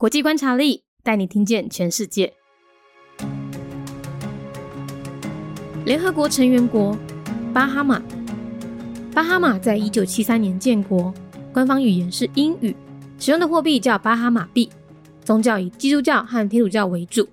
[0.00, 2.32] 国际观察力带你听见全世界。
[5.84, 6.96] 联合国成员国
[7.52, 8.00] 巴哈马，
[9.12, 11.12] 巴哈马在一九七三年建国，
[11.52, 12.76] 官方语言是英语，
[13.18, 14.70] 使用的货币叫巴哈马币，
[15.24, 17.28] 宗教以基督教和天主教为主，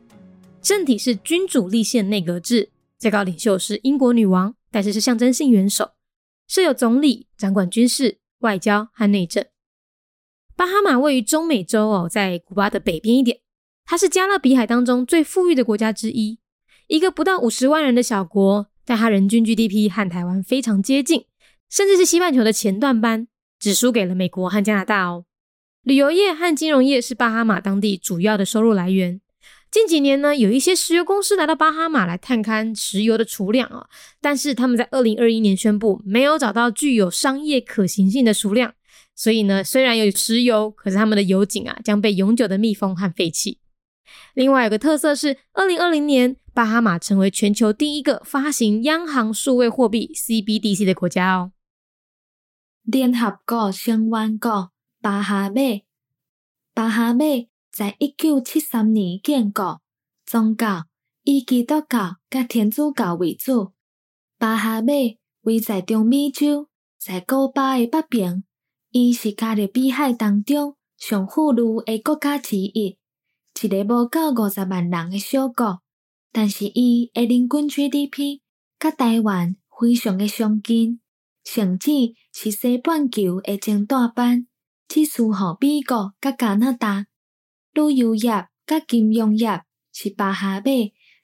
[0.60, 5.92] 政体是君主立宪内阁制，最高领袖是英国女王，但是是象征性元首，
[6.48, 9.46] 设有总理掌管军事、外交和内政。
[10.56, 13.40] 巴哈马位于中美洲哦，在古巴的北边一点。
[13.86, 16.40] 它是加勒比海当中最富裕的国家之一，
[16.88, 21.26] 一个不到五十万人的小国，但它人均 GDP 和台湾非常接近，
[21.70, 23.28] 甚至是西半球的前段班，
[23.60, 25.26] 只输给了美国和加拿大哦。
[25.84, 29.20] 旅游业和金融业是巴哈马当地主要的收入来源。
[29.70, 33.86] 近几年呢，有一些石油公司来到巴哈马来探勘石油的储量啊，
[34.22, 38.74] 但是他们在二零二一年宣布没有找到具有商业可行性的数量。
[39.16, 43.60] 所以呢，虽然有石油，可是他们的油井啊将被永久的密封和废弃。
[44.34, 51.52] 另外有个特色是，二零二零年巴哈马成为全球第一个发行央行数位货币 CBDC 的国家哦。
[52.84, 54.72] 联合国成员国
[55.02, 55.82] 巴哈马，
[56.74, 57.26] 巴哈马
[57.72, 59.82] 在一九七三年建国，
[60.26, 60.86] 宗教
[61.24, 63.74] 以基督教甲天主教为主。
[64.38, 64.94] 巴哈马
[65.42, 68.44] 位在中美洲，在古巴的北边。
[68.98, 72.98] 伊是加勒比海当中上富裕的国家之一，
[73.62, 75.82] 一个无到五十万人的小国，
[76.32, 78.40] 但是伊的人均 GDP
[78.80, 81.02] 甲台湾非常的相近，
[81.44, 81.92] 甚至
[82.32, 84.48] 是西半球的前大班，
[84.88, 87.08] 只输互美国甲加拿大。
[87.74, 90.72] 旅游业甲金融业是巴哈马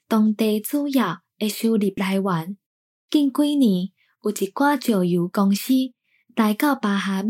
[0.06, 2.58] 当地主要的收入来源。
[3.08, 3.88] 近几年
[4.22, 5.72] 有一寡石油公司。
[6.34, 7.28] 来到巴哈马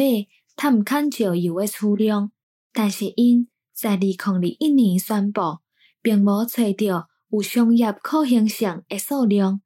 [0.55, 2.31] 探勘石油的储量，
[2.73, 5.59] 但是因在二零二一年宣布，
[6.01, 9.61] 并无找到有商业可行性的数量，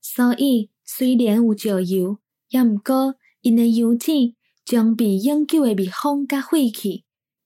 [0.00, 2.18] 所以虽然有石油，
[2.50, 7.04] 也毋过因的油井将被永久的密封甲废弃。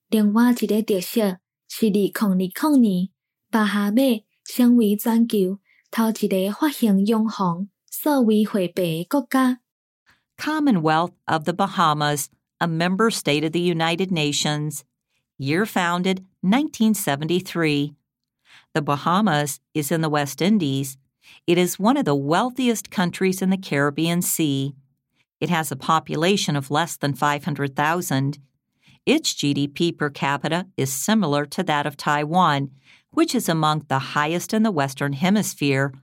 [0.09, 3.09] 另外一个特色是，二零二零年
[3.49, 4.01] 巴哈马
[4.43, 5.59] 成为全球
[5.89, 9.60] 头一个发行央行数位货币的国家。
[10.41, 14.83] Commonwealth of the Bahamas, a member state of the United Nations.
[15.37, 17.93] Year founded 1973.
[18.73, 20.97] The Bahamas is in the West Indies.
[21.45, 24.73] It is one of the wealthiest countries in the Caribbean Sea.
[25.39, 28.39] It has a population of less than 500,000.
[29.05, 32.71] Its GDP per capita is similar to that of Taiwan,
[33.11, 35.93] which is among the highest in the Western Hemisphere,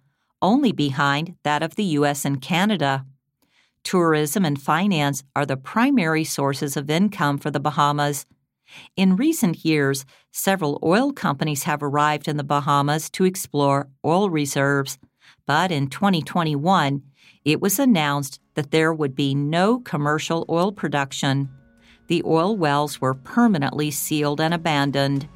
[0.41, 3.05] only behind that of the US and Canada.
[3.89, 8.27] Tourism and finance are the primary sources of income for the Bahamas.
[8.99, 14.99] In recent years, several oil companies have arrived in the Bahamas to explore oil reserves,
[15.47, 17.01] but in 2021,
[17.47, 21.49] it was announced that there would be no commercial oil production.
[22.09, 25.27] The oil wells were permanently sealed and abandoned.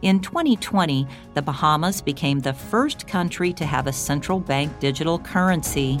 [0.00, 6.00] In 2020, the Bahamas became the first country to have a central bank digital currency.